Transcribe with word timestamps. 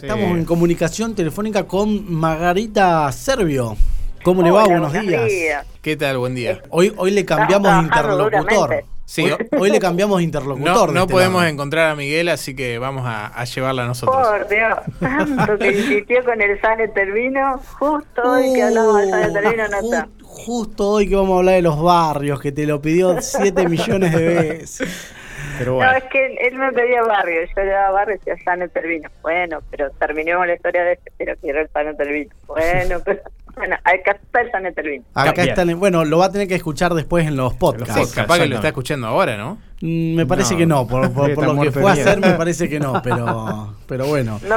Estamos 0.00 0.30
en 0.36 0.44
comunicación 0.44 1.14
telefónica 1.14 1.64
con 1.66 2.12
Margarita 2.12 3.10
Servio. 3.12 3.76
¿Cómo 4.22 4.42
le 4.42 4.50
va? 4.50 4.64
Hola, 4.64 4.80
Buenos 4.88 4.92
días. 5.28 5.66
¿Qué 5.82 5.96
tal? 5.96 6.18
Buen 6.18 6.34
día. 6.34 6.62
Hoy, 6.70 6.92
hoy 6.96 7.10
le 7.10 7.24
cambiamos 7.24 7.82
interlocutor. 7.84 8.84
Sí, 9.04 9.24
Hoy 9.58 9.70
le 9.70 9.80
cambiamos 9.80 10.20
interlocutor. 10.20 10.92
no, 10.92 11.00
este 11.02 11.12
podemos 11.12 11.40
lado. 11.40 11.52
encontrar 11.52 11.90
a 11.90 11.96
Miguel, 11.96 12.28
así 12.28 12.54
que 12.54 12.78
vamos 12.78 13.04
a, 13.06 13.26
a 13.28 13.44
llevarla 13.44 13.86
nosotros. 13.86 14.16
Por 14.16 14.48
Dios, 14.48 14.78
tanto 15.00 15.58
que 15.58 15.72
insistió 15.78 16.22
con 16.24 16.40
el 16.42 16.60
San 16.60 16.78
Etervino, 16.80 17.58
justo 17.78 18.22
hoy 18.22 18.52
que 18.52 18.62
hablamos 18.62 18.98
del 19.00 19.10
San 19.10 19.22
Etervino 19.30 19.68
no 19.68 19.78
está. 19.80 20.04
ju- 20.06 20.08
Justo 20.22 20.88
hoy 20.90 21.08
que 21.08 21.16
vamos 21.16 21.34
a 21.34 21.38
hablar 21.38 21.54
de 21.54 21.62
los 21.62 21.80
barrios, 21.82 22.38
que 22.40 22.52
te 22.52 22.66
lo 22.66 22.82
pidió 22.82 23.16
7 23.20 23.66
millones 23.66 24.12
de 24.14 24.24
veces. 24.58 25.12
Pero 25.58 25.70
No, 25.72 25.76
bueno. 25.76 25.92
es 25.96 26.04
que 26.04 26.26
él, 26.26 26.38
él 26.40 26.54
me 26.58 26.72
pedía 26.72 27.02
barrio, 27.02 27.40
yo 27.56 27.62
le 27.62 27.70
daba 27.70 27.90
barrio 27.90 28.14
y 28.16 28.18
decía 28.18 28.44
San 28.44 28.62
Etervino. 28.62 29.08
Bueno, 29.22 29.58
pero 29.70 29.90
terminemos 29.92 30.46
la 30.46 30.54
historia 30.54 30.84
de 30.84 30.92
este, 30.94 31.12
pero 31.18 31.34
quiero 31.40 31.60
el 31.60 31.68
San 31.70 31.88
Etervino. 31.88 32.34
Bueno, 32.46 33.00
pero 33.04 33.20
bueno, 33.56 33.76
acá 33.84 34.12
está 34.12 34.40
el 34.42 34.50
San 34.52 34.66
Etervino. 34.66 35.04
Acá 35.14 35.32
Bien. 35.42 35.48
están, 35.48 35.78
bueno, 35.80 36.04
lo 36.04 36.18
va 36.18 36.26
a 36.26 36.32
tener 36.32 36.46
que 36.48 36.54
escuchar 36.54 36.94
después 36.94 37.26
en 37.26 37.36
los 37.36 37.54
podcasts. 37.54 38.10
Sí, 38.10 38.14
capaz 38.14 38.38
que 38.38 38.46
lo 38.46 38.56
está 38.56 38.68
escuchando 38.68 39.06
ahora, 39.08 39.36
¿no? 39.36 39.58
Mm, 39.80 40.14
Me 40.16 40.26
parece 40.26 40.54
No. 40.54 40.58
que 40.58 40.66
no, 40.66 40.86
por, 40.86 41.12
por- 41.12 41.30
Está 41.30 41.44
por 41.46 41.54
lo 41.56 41.62
que 41.62 41.70
fue 41.72 41.90
a 41.90 41.94
hacer 41.94 42.18
me 42.20 42.32
parece 42.34 42.68
que 42.68 42.78
no, 42.80 43.00
pero, 43.02 43.74
pero 43.86 44.06
bueno. 44.06 44.40
No, 44.48 44.56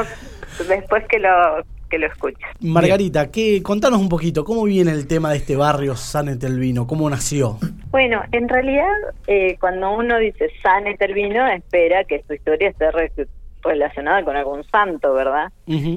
después 0.68 1.04
que 1.08 1.18
lo 1.18 1.28
que 1.90 1.98
lo 1.98 2.06
escuche. 2.06 2.38
Margarita, 2.62 3.30
¿qué, 3.30 3.62
contanos 3.62 4.00
un 4.00 4.08
poquito, 4.08 4.44
¿cómo 4.44 4.64
viene 4.64 4.92
el 4.92 5.06
tema 5.06 5.30
de 5.30 5.36
este 5.36 5.56
barrio 5.56 5.94
San 5.94 6.28
Etelvino? 6.28 6.86
¿Cómo 6.86 7.10
nació? 7.10 7.58
Bueno, 7.90 8.22
en 8.32 8.48
realidad, 8.48 8.88
eh, 9.26 9.58
cuando 9.60 9.92
uno 9.94 10.18
dice 10.18 10.48
San 10.62 10.86
Etervino, 10.86 11.46
espera 11.48 12.04
que 12.04 12.24
su 12.26 12.32
historia 12.32 12.70
esté 12.70 12.90
re- 12.92 13.12
relacionada 13.62 14.24
con 14.24 14.36
algún 14.36 14.64
santo, 14.64 15.12
¿verdad? 15.12 15.52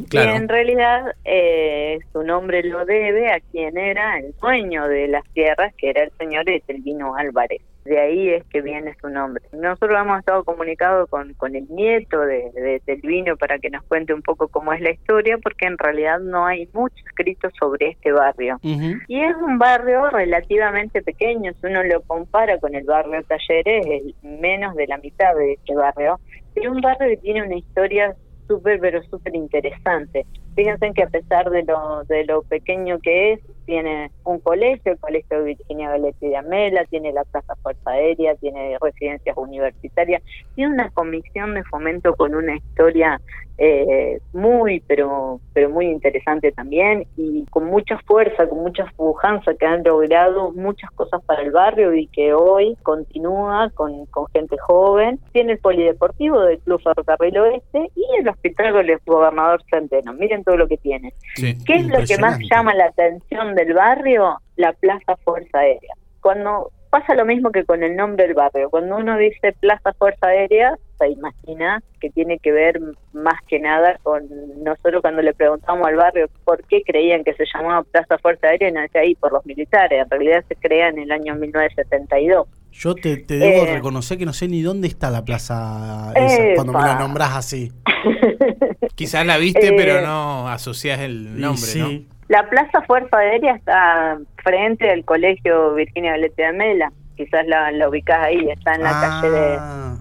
Claro. 0.10 0.34
Y 0.34 0.36
en 0.36 0.50
realidad 0.50 1.16
eh, 1.24 2.00
su 2.12 2.24
nombre 2.24 2.62
lo 2.64 2.84
debe 2.86 3.32
a 3.32 3.40
quien 3.40 3.78
era 3.78 4.20
el 4.20 4.36
dueño 4.42 4.90
de 4.90 5.08
las 5.08 5.24
tierras, 5.34 5.74
que 5.78 5.92
era 5.92 6.04
el 6.04 6.12
señor 6.20 6.50
Etelvino 6.50 7.16
Álvarez. 7.16 7.62
De 7.86 8.00
ahí 8.00 8.30
es 8.30 8.44
que 8.46 8.62
viene 8.62 8.96
su 9.00 9.10
nombre. 9.10 9.44
Nosotros 9.54 10.00
hemos 10.00 10.20
estado 10.20 10.44
comunicados 10.44 11.10
con, 11.10 11.34
con 11.36 11.56
el 11.56 11.68
nieto 11.70 12.20
de, 12.22 12.52
de 12.52 12.76
Etelvino 12.76 13.38
para 13.38 13.60
que 13.60 13.70
nos 13.70 13.84
cuente 13.84 14.14
un 14.14 14.24
poco 14.24 14.48
cómo 14.48 14.74
es 14.74 14.82
la 14.82 14.92
historia, 14.92 15.38
porque 15.38 15.68
en 15.68 15.78
realidad 15.78 16.20
no 16.20 16.46
hay 16.48 16.68
mucho 16.74 16.96
escrito 17.06 17.50
sobre 17.60 17.90
este 17.90 18.12
barrio. 18.12 18.58
Y 18.64 19.22
es 19.22 19.36
un 19.36 19.60
barrio 19.60 20.10
relativamente 20.10 21.02
pequeño, 21.02 21.54
si 21.62 21.68
uno 21.68 21.84
lo 21.84 22.02
compara 22.02 22.58
con 22.60 22.74
el 22.76 22.86
barrio 22.86 23.24
Talleres, 23.24 23.86
es 23.86 24.24
menos 24.24 24.76
de 24.76 24.88
la 24.88 24.98
mitad 24.98 25.36
de 25.36 25.54
este 25.54 25.76
barrio, 25.76 26.20
pero 26.54 26.72
un 26.72 26.82
barrio 26.82 27.10
que 27.10 27.18
tiene 27.18 27.44
una 27.44 27.56
historia 27.56 28.16
súper, 28.48 28.80
pero 28.80 29.04
súper 29.04 29.36
interesante. 29.36 30.26
Fíjense 30.56 30.92
que 30.94 31.04
a 31.04 31.08
pesar 31.08 31.50
de 31.50 31.64
lo, 31.64 32.04
de 32.06 32.26
lo 32.26 32.44
pequeño 32.44 33.00
que 33.00 33.34
es, 33.34 33.40
tiene 33.66 34.12
un 34.24 34.40
colegio, 34.40 34.94
el 34.94 35.00
Colegio 35.00 35.44
Virginia 35.44 35.90
Galetti 35.90 36.30
de 36.30 36.38
Amela, 36.38 36.86
tiene 36.86 37.12
la 37.12 37.24
Plaza 37.24 37.56
Fuerza 37.62 37.92
Aérea, 37.92 38.36
tiene 38.36 38.78
residencias 38.82 39.36
universitarias, 39.38 40.22
tiene 40.56 40.74
una 40.74 40.90
comisión 40.92 41.54
de 41.54 41.64
fomento 41.64 42.16
con 42.16 42.36
una 42.36 42.56
historia 42.56 43.20
eh, 43.58 44.20
muy, 44.34 44.82
pero, 44.82 45.40
pero 45.54 45.70
muy 45.70 45.86
interesante 45.86 46.52
también 46.52 47.06
y 47.16 47.46
con 47.46 47.66
mucha 47.66 47.98
fuerza, 48.00 48.50
con 48.50 48.60
mucha 48.60 48.86
pujanza 48.98 49.54
que 49.54 49.66
han 49.66 49.84
logrado 49.84 50.52
muchas 50.52 50.92
cosas 50.92 51.24
para 51.24 51.42
el 51.42 51.52
barrio 51.52 51.94
y 51.94 52.08
que 52.08 52.34
hoy 52.34 52.76
continúa 52.84 53.70
con, 53.74 54.06
con 54.08 54.28
gente 54.34 54.58
joven. 54.58 55.20
Tiene 55.32 55.54
el 55.54 55.60
polideportivo 55.60 56.42
del 56.42 56.60
Club 56.60 56.82
Ferrocarril 56.84 57.38
Oeste 57.38 57.92
y 57.96 58.06
el 58.20 58.28
Hospital 58.28 58.74
del 58.74 59.00
Gobernador 59.06 59.64
Centeno. 59.70 60.14
Miren 60.14 60.44
todo 60.44 60.58
lo 60.58 60.68
que 60.68 60.78
tiene. 60.78 61.14
Sí. 61.36 61.58
¿Qué 61.66 61.76
es 61.76 61.88
lo 61.88 62.00
que 62.06 62.18
más 62.18 62.38
llama 62.52 62.74
la 62.74 62.86
atención 62.86 63.55
del 63.56 63.74
barrio? 63.74 64.38
La 64.58 64.74
Plaza 64.74 65.16
Fuerza 65.24 65.60
Aérea. 65.60 65.94
Cuando 66.22 66.72
pasa 66.90 67.14
lo 67.14 67.26
mismo 67.26 67.52
que 67.52 67.66
con 67.66 67.84
el 67.84 67.96
nombre 67.96 68.26
del 68.26 68.36
barrio, 68.36 68.70
cuando 68.70 68.96
uno 68.98 69.18
dice 69.18 69.54
Plaza 69.60 69.92
Fuerza 69.94 70.28
Aérea, 70.28 70.78
se 70.98 71.10
imagina 71.10 71.84
que 72.00 72.10
tiene 72.10 72.40
que 72.40 72.54
ver 72.54 72.80
más 73.12 73.36
que 73.50 73.60
nada 73.60 73.98
con 74.02 74.24
nosotros 74.64 75.02
cuando 75.02 75.22
le 75.22 75.34
preguntamos 75.34 75.86
al 75.88 75.96
barrio 75.98 76.28
por 76.46 76.64
qué 76.68 76.84
creían 76.84 77.26
que 77.26 77.34
se 77.34 77.44
llamaba 77.54 77.84
Plaza 77.84 78.18
Fuerza 78.20 78.48
Aérea, 78.48 78.70
y 78.70 78.72
nos 78.72 78.84
decía 78.84 79.02
ahí 79.02 79.16
por 79.16 79.34
los 79.34 79.46
militares, 79.46 80.02
en 80.04 80.10
realidad 80.10 80.44
se 80.48 80.56
crea 80.56 80.88
en 80.88 81.00
el 81.00 81.12
año 81.12 81.36
1972. 81.36 82.48
Yo 82.72 82.94
te, 82.96 83.18
te 83.18 83.38
debo 83.38 83.66
Eh. 83.66 83.74
reconocer 83.74 84.18
que 84.18 84.26
no 84.26 84.34
sé 84.34 84.48
ni 84.48 84.62
dónde 84.62 84.88
está 84.88 85.10
la 85.10 85.24
plaza 85.26 86.12
esa, 86.16 86.44
cuando 86.56 86.74
me 86.74 86.80
la 86.80 86.92
Epa. 86.94 87.00
nombrás 87.00 87.36
así. 87.36 87.72
Quizás 88.96 89.26
la 89.26 89.38
viste, 89.38 89.68
Eh, 89.70 89.74
pero 89.78 90.02
no 90.02 90.48
asociás 90.48 91.00
el 91.02 91.40
nombre, 91.40 91.62
sí. 91.62 92.08
La 92.28 92.50
Plaza 92.50 92.82
Fuerza 92.88 93.18
Aérea 93.18 93.56
está 93.56 94.18
frente 94.44 94.90
al 94.90 95.06
Colegio 95.06 95.74
Virginia 95.76 96.12
Galete 96.12 96.42
de 96.42 96.48
Amela, 96.48 96.92
quizás 97.16 97.46
la, 97.48 97.72
la 97.72 97.88
ubicás 97.90 98.20
ahí, 98.26 98.50
está 98.50 98.74
en 98.76 98.84
la 98.84 98.90
calle 98.92 99.30
de... 99.32 99.58
Ah, 99.60 99.96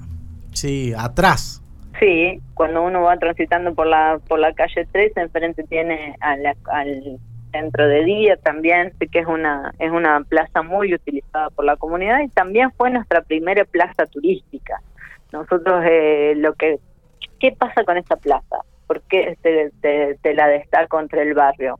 Sí, 0.52 0.92
atrás. 0.96 1.60
Sí, 1.98 2.40
cuando 2.54 2.82
uno 2.82 3.02
va 3.02 3.16
transitando 3.18 3.74
por 3.74 3.86
la 3.88 4.18
por 4.28 4.38
la 4.38 4.52
calle 4.54 4.86
3, 4.92 5.12
enfrente 5.16 5.64
tiene 5.64 6.14
a 6.20 6.36
la- 6.36 6.54
al 6.72 7.18
centro 7.52 7.86
de 7.88 8.04
día 8.04 8.36
también, 8.36 8.92
que 9.10 9.18
es 9.18 9.26
una 9.26 9.72
es 9.78 9.90
una 9.90 10.20
plaza 10.22 10.62
muy 10.62 10.94
utilizada 10.94 11.50
por 11.50 11.64
la 11.64 11.76
comunidad 11.76 12.20
y 12.20 12.28
también 12.28 12.70
fue 12.76 12.90
nuestra 12.90 13.20
primera 13.22 13.64
plaza 13.64 14.06
turística. 14.06 14.80
Nosotros 15.32 15.84
eh, 15.88 16.34
lo 16.36 16.54
que 16.54 16.78
¿qué 17.40 17.52
pasa 17.52 17.84
con 17.84 17.96
esa 17.96 18.16
plaza? 18.16 18.56
¿Por 18.86 19.02
qué 19.02 19.36
te, 19.42 19.70
te- 19.80 20.16
te 20.22 20.34
la 20.34 20.46
destaco 20.48 21.00
entre 21.00 21.22
el 21.22 21.34
barrio? 21.34 21.78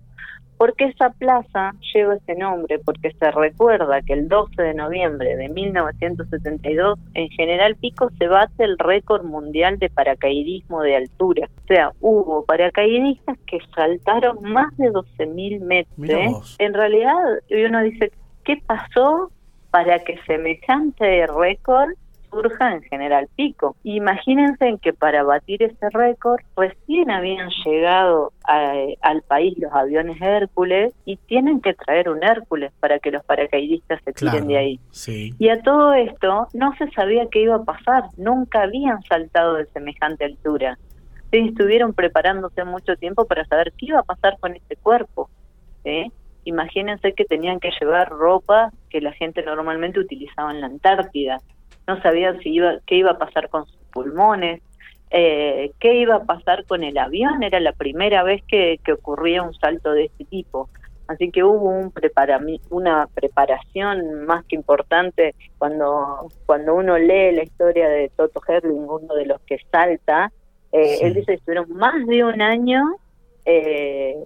Porque 0.56 0.84
esa 0.84 1.10
plaza 1.10 1.72
lleva 1.92 2.14
ese 2.14 2.34
nombre 2.36 2.78
porque 2.78 3.12
se 3.12 3.30
recuerda 3.30 4.02
que 4.02 4.12
el 4.12 4.28
12 4.28 4.62
de 4.62 4.74
noviembre 4.74 5.36
de 5.36 5.48
1972 5.48 6.98
en 7.14 7.28
General 7.30 7.74
Pico 7.76 8.10
se 8.18 8.28
bate 8.28 8.64
el 8.64 8.78
récord 8.78 9.24
mundial 9.24 9.78
de 9.78 9.90
paracaidismo 9.90 10.82
de 10.82 10.96
altura. 10.96 11.48
O 11.64 11.66
sea, 11.66 11.92
hubo 12.00 12.44
paracaidistas 12.44 13.38
que 13.46 13.58
saltaron 13.74 14.42
más 14.42 14.76
de 14.76 14.90
12.000 14.90 15.60
metros. 15.60 16.56
¿eh? 16.58 16.64
En 16.64 16.74
realidad, 16.74 17.14
y 17.48 17.64
uno 17.64 17.82
dice, 17.82 18.12
¿qué 18.44 18.62
pasó 18.66 19.30
para 19.70 19.98
que 19.98 20.16
semejante 20.26 21.26
récord 21.26 21.90
surja 22.34 22.72
en 22.74 22.82
General 22.82 23.28
Pico. 23.36 23.76
Imagínense 23.84 24.66
en 24.66 24.78
que 24.78 24.92
para 24.92 25.22
batir 25.22 25.62
ese 25.62 25.88
récord 25.90 26.40
recién 26.56 27.10
habían 27.10 27.48
llegado 27.64 28.32
a- 28.46 28.74
al 29.02 29.22
país 29.22 29.54
los 29.58 29.72
aviones 29.72 30.20
Hércules 30.20 30.92
y 31.04 31.16
tienen 31.16 31.60
que 31.60 31.74
traer 31.74 32.08
un 32.08 32.22
Hércules 32.24 32.72
para 32.80 32.98
que 32.98 33.10
los 33.10 33.24
paracaidistas 33.24 34.00
se 34.04 34.12
tiren 34.12 34.32
Claro. 34.32 34.46
de 34.48 34.56
ahí. 34.58 34.80
Sí. 34.90 35.32
Y 35.38 35.48
a 35.48 35.62
todo 35.62 35.94
esto 35.94 36.48
no 36.54 36.74
se 36.76 36.90
sabía 36.90 37.26
qué 37.30 37.42
iba 37.42 37.56
a 37.56 37.64
pasar, 37.64 38.04
nunca 38.16 38.62
habían 38.62 39.00
saltado 39.04 39.54
de 39.54 39.66
semejante 39.66 40.24
altura. 40.24 40.76
Sí, 41.30 41.38
estuvieron 41.48 41.94
preparándose 41.94 42.64
mucho 42.64 42.96
tiempo 42.96 43.24
para 43.26 43.44
saber 43.46 43.72
qué 43.78 43.86
iba 43.86 44.00
a 44.00 44.04
pasar 44.04 44.36
con 44.40 44.54
este 44.54 44.76
cuerpo. 44.76 45.28
Imagínense 46.46 47.14
que 47.14 47.24
tenían 47.24 47.58
que 47.58 47.70
llevar 47.80 48.10
ropa 48.10 48.70
que 48.90 49.00
la 49.00 49.12
gente 49.12 49.42
normalmente 49.42 49.98
utilizaba 49.98 50.50
en 50.52 50.60
la 50.60 50.66
Antártida. 50.66 51.40
No 51.86 52.00
sabían 52.02 52.38
si 52.40 52.50
iba, 52.54 52.78
qué 52.86 52.96
iba 52.96 53.12
a 53.12 53.18
pasar 53.18 53.48
con 53.48 53.66
sus 53.66 53.76
pulmones, 53.92 54.62
eh, 55.10 55.72
qué 55.80 55.94
iba 55.96 56.16
a 56.16 56.24
pasar 56.24 56.64
con 56.66 56.82
el 56.82 56.96
avión. 56.98 57.42
Era 57.42 57.60
la 57.60 57.72
primera 57.72 58.22
vez 58.22 58.42
que, 58.48 58.78
que 58.84 58.92
ocurría 58.92 59.42
un 59.42 59.54
salto 59.54 59.92
de 59.92 60.04
este 60.06 60.24
tipo. 60.24 60.68
Así 61.06 61.30
que 61.30 61.44
hubo 61.44 61.68
un 61.68 61.92
preparami- 61.92 62.62
una 62.70 63.06
preparación 63.14 64.24
más 64.24 64.42
que 64.46 64.56
importante 64.56 65.34
cuando, 65.58 66.28
cuando 66.46 66.74
uno 66.74 66.96
lee 66.96 67.32
la 67.32 67.42
historia 67.42 67.88
de 67.90 68.08
Toto 68.16 68.40
Herling, 68.48 68.86
uno 68.88 69.14
de 69.14 69.26
los 69.26 69.40
que 69.42 69.58
salta. 69.70 70.32
eh, 70.72 70.96
Sí. 70.98 71.04
Él 71.04 71.14
dice 71.14 71.26
que 71.26 71.34
estuvieron 71.34 71.70
más 71.76 72.06
de 72.06 72.24
un 72.24 72.40
año 72.40 72.82
eh, 73.44 74.16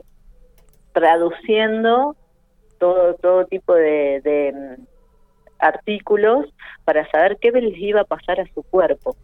traduciendo 0.93 2.16
todo, 2.78 3.14
todo 3.14 3.44
tipo 3.46 3.75
de, 3.75 4.20
de, 4.22 4.76
artículos 5.58 6.46
para 6.84 7.08
saber 7.10 7.38
qué 7.40 7.50
les 7.52 7.76
iba 7.78 8.00
a 8.02 8.05
pasar 8.05 8.40
a 8.40 8.46
su 8.55 8.62
cuerpo. 8.62 9.16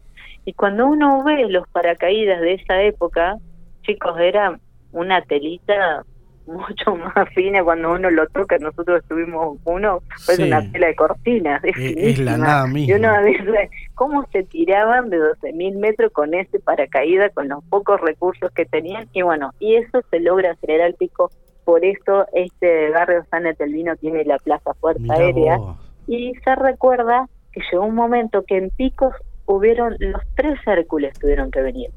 Y 0.45 0.53
cuando 0.53 0.87
uno 0.87 1.23
ve 1.23 1.47
los 1.49 1.67
paracaídas 1.69 2.39
de 2.41 2.53
esa 2.53 2.81
época, 2.83 3.37
chicos, 3.83 4.17
era 4.19 4.59
una 4.91 5.21
telita 5.23 6.03
mucho 6.47 6.95
más 6.95 7.27
fina 7.33 7.63
cuando 7.63 7.91
uno 7.93 8.11
lo 8.11 8.27
toca. 8.27 8.57
Nosotros 8.59 9.03
tuvimos 9.09 9.57
uno, 9.65 10.01
fue 10.23 10.35
Sí. 10.35 10.43
una 10.43 10.61
tela 10.71 10.87
de 10.87 10.95
cortinas. 10.95 11.63
es 11.63 11.75
Es- 11.75 11.97
es 11.97 12.19
la 12.19 12.37
nada 12.37 12.67
Y 12.69 12.73
misma. 12.73 12.95
uno 12.97 13.23
dice, 13.25 13.69
¿cómo 13.95 14.27
se 14.31 14.43
tiraban 14.43 15.09
de 15.09 15.17
12.000 15.17 15.75
metros 15.77 16.11
con 16.11 16.35
ese 16.35 16.59
paracaídas, 16.59 17.33
con 17.33 17.47
los 17.49 17.63
pocos 17.65 17.99
recursos 18.01 18.51
que 18.51 18.65
tenían? 18.65 19.07
Y 19.13 19.23
bueno, 19.23 19.51
y 19.59 19.75
eso 19.77 20.01
se 20.11 20.19
logra 20.19 20.51
acelerar 20.51 20.89
el 20.89 20.93
pico. 20.95 21.31
Por 21.63 21.83
eso 21.83 22.27
este 22.33 22.91
barrio 22.91 23.25
San 23.31 23.47
Etelvino 23.47 23.95
tiene 23.95 24.23
la 24.23 24.37
Plaza 24.37 24.75
Fuerza 24.75 25.01
Mirá 25.01 25.15
Aérea. 25.15 25.57
vos. 25.57 25.77
Y 26.07 26.33
se 26.43 26.55
recuerda 26.55 27.27
que 27.51 27.61
llegó 27.71 27.85
un 27.85 27.95
momento 27.95 28.43
que 28.43 28.57
en 28.57 28.69
Picos 28.71 29.13
hubieron 29.45 29.95
los 29.99 30.21
tres 30.35 30.59
Hércules 30.65 31.17
tuvieron 31.19 31.51
que 31.51 31.61
venir. 31.61 31.89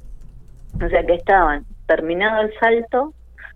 O 0.85 0.89
sea 0.89 1.05
que 1.05 1.15
estaban 1.15 1.65
terminado 1.87 2.43
el 2.43 2.53
salto, 2.61 3.13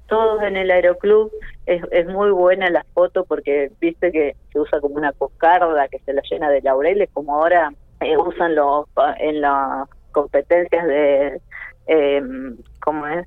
todos 0.07 0.43
en 0.43 0.57
el 0.57 0.71
aeroclub, 0.71 1.31
es, 1.67 1.83
es 1.91 2.07
muy 2.07 2.31
buena 2.31 2.69
la 2.71 2.85
foto 2.95 3.25
porque 3.25 3.71
viste 3.81 4.11
que 4.11 4.35
se 4.53 4.59
usa 4.59 4.81
como 4.81 4.97
una 4.97 5.13
cocarda 5.13 5.89
que 5.89 5.99
se 6.01 6.13
la 6.13 6.23
llena 6.31 6.51
de 6.51 6.63
laureles, 6.63 7.09
como 7.13 7.35
ahora 7.37 7.73
eh, 8.01 8.17
usan 8.17 8.55
los 8.55 8.87
en 9.19 9.41
las 9.41 9.89
competencias 10.11 10.87
de, 10.87 11.41
eh, 11.87 12.23
¿cómo 12.81 13.07
es? 13.07 13.27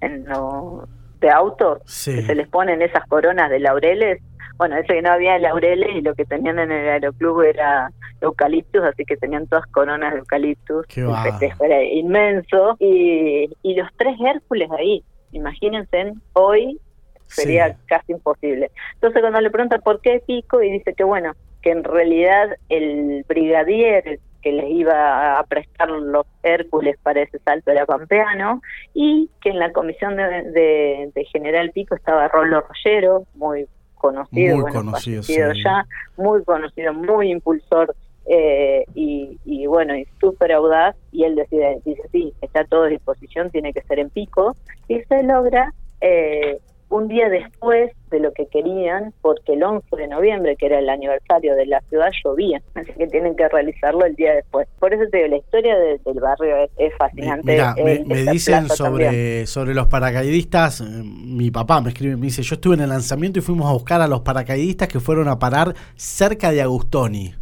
En 0.00 0.24
los 0.26 0.88
de 1.20 1.30
autos, 1.30 1.80
Sí. 1.86 2.14
que 2.14 2.22
se 2.22 2.34
les 2.34 2.48
ponen 2.48 2.82
esas 2.82 3.06
coronas 3.06 3.50
de 3.50 3.58
laureles. 3.58 4.22
Bueno, 4.56 4.76
ese 4.76 4.94
que 4.94 5.02
no 5.02 5.10
había 5.10 5.38
laureles 5.38 5.96
y 5.96 6.00
lo 6.00 6.14
que 6.14 6.24
tenían 6.24 6.58
en 6.58 6.70
el 6.70 6.88
aeroclub 6.88 7.42
era 7.42 7.90
eucaliptus, 8.20 8.82
así 8.84 9.04
que 9.04 9.16
tenían 9.16 9.46
todas 9.48 9.66
coronas 9.66 10.12
de 10.12 10.20
eucaliptus. 10.20 10.86
Qué 10.86 11.00
el 11.00 11.16
festejo 11.24 11.64
era 11.64 11.82
inmenso. 11.82 12.76
Y, 12.78 13.50
y 13.62 13.74
los 13.74 13.88
tres 13.96 14.16
Hércules 14.24 14.70
ahí, 14.78 15.02
imagínense, 15.32 16.12
hoy 16.34 16.78
sería 17.26 17.68
Sí. 17.70 17.74
casi 17.86 18.12
imposible. 18.12 18.70
Entonces 18.94 19.20
cuando 19.20 19.40
le 19.40 19.50
preguntan 19.50 19.80
por 19.82 20.00
qué 20.00 20.22
Pico 20.26 20.62
y 20.62 20.70
dice 20.70 20.94
que 20.94 21.02
bueno, 21.04 21.32
que 21.62 21.70
en 21.70 21.82
realidad 21.82 22.50
el 22.68 23.24
brigadier 23.26 24.20
que 24.42 24.52
les 24.52 24.70
iba 24.70 25.38
a 25.38 25.42
prestar 25.44 25.88
los 25.90 26.26
Hércules 26.42 26.96
para 27.02 27.22
ese 27.22 27.38
salto 27.38 27.70
era 27.72 27.86
Pampeano 27.86 28.60
y 28.92 29.30
que 29.40 29.48
en 29.50 29.58
la 29.58 29.72
comisión 29.72 30.16
de, 30.16 30.22
de- 30.52 31.10
de 31.14 31.24
General 31.32 31.70
Pico 31.72 31.94
estaba 31.94 32.28
Rolo 32.28 32.60
Rollero, 32.60 33.24
muy 33.34 33.66
conocido, 33.94 34.54
Muy 34.56 34.62
bueno, 34.62 34.78
conocido, 34.78 35.22
sí. 35.22 35.34
ya, 35.36 35.86
muy 36.16 36.44
conocido, 36.44 36.92
muy 36.92 37.30
impulsor 37.30 37.94
eh, 38.26 38.84
y, 38.94 39.38
y 39.44 39.66
bueno, 39.66 39.96
y 39.96 40.06
súper 40.20 40.52
audaz 40.52 40.96
y 41.12 41.24
él 41.24 41.34
decide, 41.34 41.80
dice, 41.84 42.02
sí, 42.10 42.32
está 42.40 42.64
todo 42.64 42.84
a 42.84 42.88
disposición, 42.88 43.50
tiene 43.50 43.72
que 43.72 43.82
ser 43.82 43.98
en 43.98 44.10
Pico 44.10 44.56
y 44.88 45.00
se 45.00 45.22
logra 45.22 45.72
eh, 46.00 46.58
un 46.90 47.08
día 47.08 47.28
después 47.28 47.90
de 48.10 48.20
lo 48.20 48.32
que 48.32 48.46
querían, 48.46 49.12
porque 49.20 49.54
el 49.54 49.62
11 49.64 49.96
de 49.96 50.06
noviembre, 50.08 50.54
que 50.56 50.66
era 50.66 50.78
el 50.78 50.88
aniversario 50.88 51.56
de 51.56 51.66
la 51.66 51.80
ciudad, 51.88 52.10
llovía, 52.24 52.62
así 52.74 52.92
que 52.92 53.06
tienen 53.08 53.34
que 53.36 53.48
realizarlo 53.48 54.04
el 54.04 54.14
día 54.14 54.34
después. 54.34 54.68
Por 54.78 54.94
eso 54.94 55.02
te 55.10 55.16
digo, 55.18 55.28
la 55.30 55.36
historia 55.38 55.76
de- 55.76 55.98
del 56.04 56.20
barrio 56.20 56.56
es, 56.64 56.70
es 56.76 56.92
fascinante. 56.96 57.50
Mira, 57.52 57.74
me, 57.76 57.92
el- 57.92 58.06
me 58.06 58.18
esta 58.20 58.30
dicen 58.32 58.54
también. 58.54 58.76
sobre, 58.76 59.46
sobre 59.46 59.74
los 59.74 59.86
paracaidistas, 59.88 60.80
eh, 60.82 60.84
mi 61.02 61.50
papá 61.50 61.80
me 61.80 61.88
escribe, 61.88 62.16
me 62.16 62.26
dice, 62.26 62.42
yo 62.42 62.54
estuve 62.54 62.74
en 62.74 62.82
el 62.82 62.88
lanzamiento 62.90 63.38
y 63.38 63.42
fuimos 63.42 63.68
a 63.68 63.72
buscar 63.72 64.00
a 64.00 64.06
los 64.06 64.20
paracaidistas 64.20 64.86
que 64.88 65.00
fueron 65.00 65.26
a 65.28 65.38
parar 65.38 65.74
cerca 65.96 66.52
de 66.52 66.62
Agustoni. 66.62 67.34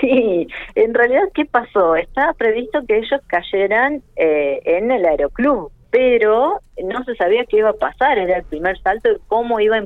Sí, 0.00 0.46
en 0.74 0.94
realidad, 0.94 1.22
¿qué 1.34 1.44
pasó? 1.44 1.94
Estaba 1.96 2.32
previsto 2.32 2.80
que 2.88 2.98
ellos 2.98 3.20
cayeran 3.26 4.02
eh, 4.16 4.60
en 4.64 4.90
el 4.90 5.04
aeroclub, 5.06 5.70
pero 5.92 6.58
no 6.82 7.04
se 7.04 7.14
sabía 7.16 7.44
qué 7.44 7.58
iba 7.58 7.68
a 7.68 7.74
pasar, 7.74 8.16
era 8.16 8.38
el 8.38 8.44
primer 8.44 8.80
salto 8.80 9.12
y 9.12 9.16
cómo, 9.28 9.60
iba 9.60 9.78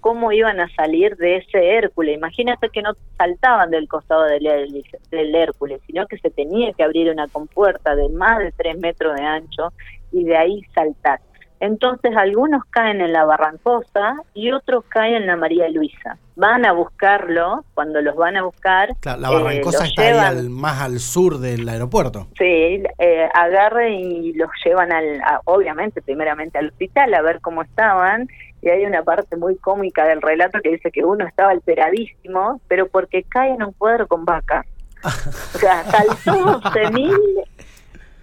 cómo 0.00 0.30
iban 0.30 0.60
a 0.60 0.68
salir 0.74 1.16
de 1.16 1.38
ese 1.38 1.76
Hércules. 1.78 2.18
Imagínate 2.18 2.68
que 2.68 2.82
no 2.82 2.92
saltaban 3.16 3.70
del 3.70 3.88
costado 3.88 4.24
del, 4.24 4.84
del 5.10 5.34
Hércules, 5.34 5.80
sino 5.86 6.06
que 6.06 6.18
se 6.18 6.28
tenía 6.28 6.70
que 6.74 6.84
abrir 6.84 7.10
una 7.10 7.28
compuerta 7.28 7.96
de 7.96 8.10
más 8.10 8.40
de 8.40 8.52
tres 8.52 8.78
metros 8.78 9.16
de 9.16 9.22
ancho 9.22 9.72
y 10.12 10.24
de 10.24 10.36
ahí 10.36 10.60
saltar. 10.74 11.20
Entonces 11.60 12.14
algunos 12.16 12.64
caen 12.70 13.00
en 13.00 13.12
la 13.12 13.24
Barrancosa 13.24 14.16
y 14.34 14.52
otros 14.52 14.84
caen 14.88 15.14
en 15.14 15.26
la 15.26 15.36
María 15.36 15.68
Luisa. 15.68 16.18
Van 16.36 16.66
a 16.66 16.72
buscarlo, 16.72 17.64
cuando 17.74 18.00
los 18.02 18.16
van 18.16 18.36
a 18.36 18.42
buscar, 18.42 18.90
Claro, 19.00 19.20
la 19.20 19.28
eh, 19.28 19.34
Barrancosa 19.34 19.78
los 19.80 19.88
está 19.88 20.02
ahí 20.02 20.08
llevan- 20.12 20.26
al- 20.38 20.50
más 20.50 20.80
al 20.82 20.98
sur 20.98 21.38
del 21.38 21.68
aeropuerto. 21.68 22.26
Sí, 22.36 22.82
eh, 22.98 23.28
agarren 23.34 23.92
y 23.94 24.32
los 24.34 24.50
llevan 24.64 24.92
al, 24.92 25.20
a- 25.22 25.40
obviamente, 25.44 26.02
primeramente 26.02 26.58
al 26.58 26.68
hospital 26.68 27.14
a 27.14 27.22
ver 27.22 27.40
cómo 27.40 27.62
estaban. 27.62 28.28
Y 28.60 28.68
hay 28.70 28.84
una 28.86 29.02
parte 29.02 29.36
muy 29.36 29.56
cómica 29.56 30.06
del 30.06 30.22
relato 30.22 30.58
que 30.62 30.70
dice 30.70 30.90
que 30.90 31.04
uno 31.04 31.26
estaba 31.26 31.50
alteradísimo, 31.50 32.60
pero 32.66 32.88
porque 32.88 33.22
cae 33.22 33.50
en 33.50 33.62
un 33.62 33.72
cuadro 33.72 34.06
con 34.06 34.24
vacas. 34.24 34.66
O 35.54 35.58
sea, 35.58 35.84
saltó 35.84 36.60
12.000 36.60 37.14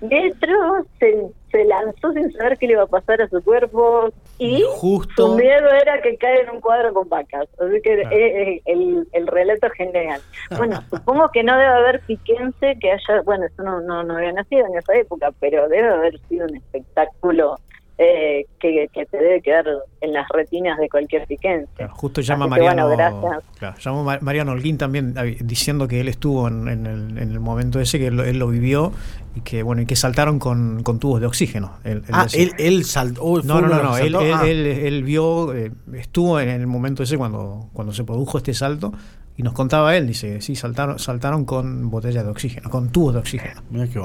metros, 0.02 0.86
se, 1.00 1.28
se 1.52 1.66
lanzó 1.66 2.12
sin 2.14 2.32
saber 2.34 2.58
qué 2.58 2.68
le 2.68 2.74
iba 2.74 2.84
a 2.84 2.88
pasar 2.88 3.22
a 3.22 3.28
su 3.30 3.44
cuerpo 3.44 4.10
y 4.38 4.64
Justo. 4.76 5.28
su 5.28 5.36
miedo 5.38 5.70
era 5.82 6.02
que 6.02 6.18
cae 6.18 6.42
en 6.42 6.50
un 6.50 6.62
cuadro 6.62 6.94
con 6.94 7.08
vacas. 7.10 7.48
Así 7.60 7.82
que 7.82 8.02
Claro. 8.02 8.16
eh, 8.16 8.62
el, 8.66 9.08
el 9.12 9.28
relato 9.28 9.68
es 9.68 9.74
genial. 9.74 10.22
Bueno, 10.58 10.80
supongo 10.90 11.30
que 11.32 11.44
no 11.44 11.54
debe 11.54 11.68
haber 11.68 12.00
piquense 12.02 12.78
que 12.80 12.92
haya, 12.92 13.22
bueno, 13.24 13.46
eso 13.46 13.62
no, 13.64 13.82
no, 13.82 14.04
no 14.04 14.18
había 14.18 14.32
nacido 14.34 14.66
en 14.68 14.78
esa 14.78 14.94
época, 14.96 15.32
pero 15.40 15.68
debe 15.70 15.88
haber 15.90 16.20
sido 16.28 16.48
un 16.48 16.56
espectáculo 16.56 17.58
eh, 18.04 18.46
que, 18.60 18.88
que 18.92 19.06
te 19.06 19.18
debe 19.18 19.42
quedar 19.42 19.66
en 20.02 20.14
las 20.14 20.28
retinas 20.30 20.80
de 20.80 20.90
cualquier 20.90 21.28
piquense. 21.28 21.68
Claro, 21.76 21.94
justo 21.96 22.22
llama 22.22 22.46
Así 22.46 22.56
que, 22.56 22.60
Mariano, 22.62 22.88
bueno, 22.88 22.98
gracias. 23.22 23.44
claro, 23.60 23.78
llamó 23.80 24.04
Ma- 24.04 24.18
Mariano 24.22 24.52
Holguín 24.54 24.78
también 24.80 25.14
diciendo 25.42 25.88
que 25.88 26.00
él 26.02 26.08
estuvo 26.08 26.48
en, 26.48 26.68
en 26.68 26.86
el, 26.88 27.18
en 27.20 27.32
el 27.32 27.40
momento 27.40 27.80
ese, 27.80 28.00
que 28.00 28.08
él, 28.08 28.16
lo- 28.18 28.24
él 28.24 28.40
lo 28.40 28.48
vivió 28.48 28.92
y 29.36 29.42
que 29.42 29.62
bueno 29.62 29.84
y 29.84 29.86
que 29.86 29.96
saltaron 29.96 30.40
con, 30.40 30.82
con 30.82 30.98
tubos 30.98 31.22
de 31.22 31.28
oxígeno. 31.28 31.74
Él- 31.84 31.98
él 32.08 32.12
Ah, 32.12 32.26
él, 32.34 32.54
él 32.58 32.86
saltó. 32.86 33.22
oh, 33.24 33.42
no, 33.44 33.62
no, 33.62 33.68
no, 33.68 33.84
no, 33.84 33.98
él, 33.98 34.18
que 34.18 34.34
Ah. 34.34 34.42
él- 34.48 34.66
él 34.66 35.04
vio, 35.04 35.54
eh, 35.54 35.72
estuvo 35.94 36.40
en 36.40 36.50
el 36.50 36.66
momento 36.68 37.04
ese 37.04 37.18
cuando, 37.18 37.70
cuando 37.74 37.94
se 37.94 38.04
produjo 38.04 38.40
este 38.40 38.54
salto 38.56 38.92
y 39.42 39.44
nos 39.44 39.54
contaba 39.54 39.98
él, 39.98 40.06
dice, 40.06 40.40
sí, 40.40 40.56
saltaron, 40.56 41.00
saltaron 41.00 41.46
con 41.46 41.90
botellas 41.90 42.24
de 42.24 42.30
oxígeno, 42.30 42.70
con 42.70 42.92
tubos 42.92 43.16
de 43.16 43.20
oxígeno. 43.22 43.60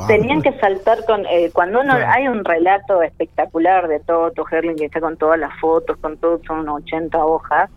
Tenían 0.06 0.40
que 0.40 0.50
saltar 0.58 1.04
con, 1.04 1.26
eh, 1.26 1.50
cuando 1.52 1.80
uno, 1.80 1.92
Claro. 1.94 2.10
hay 2.10 2.26
un 2.26 2.42
relato 2.42 3.02
espectacular 3.02 3.86
de 3.86 4.00
Toto 4.00 4.46
Herling 4.50 4.76
que 4.76 4.86
está 4.86 4.98
con 4.98 5.18
todas 5.18 5.38
las 5.38 5.52
fotos, 5.60 5.98
con 5.98 6.16
todo, 6.16 6.40
son 6.46 6.66
80 6.66 7.22
hojas, 7.22 7.68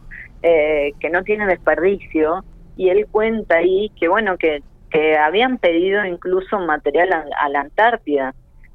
eh, 0.41 0.93
que 1.01 1.09
no 1.09 1.21
tiene 1.23 1.47
desperdicio, 1.47 2.45
y 2.77 2.87
él 2.87 3.05
cuenta 3.11 3.57
ahí 3.57 3.91
que 3.99 4.07
bueno, 4.07 4.37
que, 4.37 4.63
que 4.89 5.17
habían 5.17 5.57
pedido 5.57 6.05
incluso 6.05 6.59
material 6.59 7.11
a, 7.11 7.25
a 7.43 7.49
la 7.49 7.59
Antártida, 7.59 8.33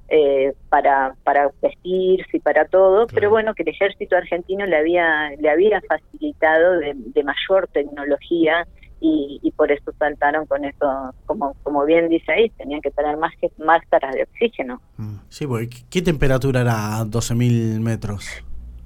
eh, 0.09 0.53
para, 0.69 1.15
para 1.25 1.51
vestirse 1.63 2.37
y 2.37 2.41
para 2.41 2.67
todo, 2.67 3.07
pero 3.07 3.31
bueno, 3.31 3.55
que 3.55 3.63
el 3.63 3.71
ejército 3.71 4.17
argentino 4.17 4.67
le 4.67 4.77
había, 4.77 5.31
le 5.39 5.49
había 5.51 5.81
facilitado 5.89 6.79
de, 6.79 6.93
de 6.95 7.25
mayor 7.25 7.69
tecnología 7.73 8.67
y, 9.01 9.39
y 9.43 9.51
por 9.53 9.71
eso 9.73 9.93
saltaron 9.99 10.47
con 10.47 10.65
eso, 10.65 11.15
como, 11.27 11.55
como 11.63 11.85
bien 11.85 12.09
dice 12.09 12.33
ahí, 12.33 12.49
tenían 12.51 12.81
que 12.81 12.91
tener 12.91 13.17
más 13.17 13.33
que 13.41 13.51
máscaras 13.59 14.15
de 14.15 14.23
oxígeno. 14.23 14.81
Mm, 14.97 15.17
Sí, 15.29 15.47
porque 15.47 15.69
¿qué- 15.69 15.83
¿qué 15.91 16.03
temperatura 16.03 16.61
era 16.63 16.99
a 17.01 17.05
12.000 17.05 17.81
metros? 17.81 18.29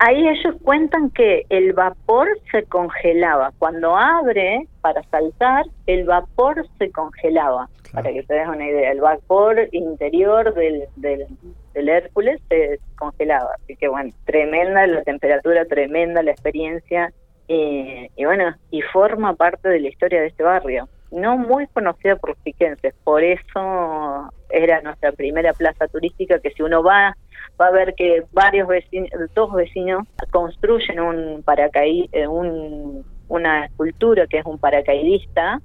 Ahí 0.00 0.28
ellos 0.28 0.54
cuentan 0.62 1.10
que 1.10 1.44
el 1.48 1.72
vapor 1.72 2.28
se 2.52 2.62
congelaba. 2.64 3.52
Cuando 3.58 3.96
abre 3.96 4.68
para 4.80 5.02
saltar, 5.04 5.66
el 5.86 6.04
vapor 6.04 6.66
se 6.78 6.90
congelaba. 6.92 7.68
Claro. 7.82 8.04
Para 8.04 8.12
que 8.12 8.22
te 8.22 8.34
des 8.34 8.46
una 8.48 8.66
idea, 8.66 8.92
el 8.92 9.00
vapor 9.00 9.68
interior 9.72 10.54
del, 10.54 10.84
del, 10.96 11.26
del 11.74 11.88
Hércules 11.88 12.40
se 12.48 12.78
congelaba. 12.96 13.50
Así 13.62 13.74
que 13.76 13.88
bueno, 13.88 14.12
tremenda 14.24 14.86
la 14.86 15.02
temperatura, 15.02 15.64
tremenda 15.64 16.22
la 16.22 16.30
experiencia. 16.30 17.12
eh, 17.48 18.10
y 18.14 18.24
bueno, 18.24 18.54
y 18.70 18.82
forma 18.82 19.34
parte 19.34 19.68
de 19.68 19.80
la 19.80 19.88
historia 19.88 20.20
de 20.20 20.28
este 20.28 20.42
barrio. 20.44 20.88
No 21.10 21.38
muy 21.38 21.66
conocida 21.68 22.16
por 22.16 22.30
los 22.30 22.38
piquenses, 22.40 22.94
por 23.04 23.22
eso 23.22 24.30
era 24.50 24.80
nuestra 24.82 25.12
primera 25.12 25.52
plaza 25.54 25.88
turística 25.88 26.38
que 26.38 26.50
si 26.50 26.62
uno 26.62 26.82
va 26.82 27.16
va 27.60 27.68
a 27.68 27.70
ver 27.70 27.94
que 27.94 28.24
varios 28.32 28.68
vecinos, 28.68 29.10
dos 29.34 29.52
vecinos 29.52 30.06
construyen 30.30 31.00
un 31.00 31.42
paracaí, 31.42 32.08
eh, 32.12 32.26
un, 32.26 33.04
una 33.28 33.66
escultura 33.66 34.26
que 34.26 34.38
es 34.38 34.44
un 34.44 34.58
paracaidista, 34.58 35.60